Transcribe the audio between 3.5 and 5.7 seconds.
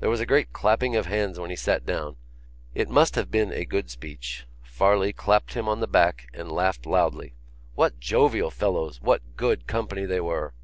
a good speech. Farley clapped him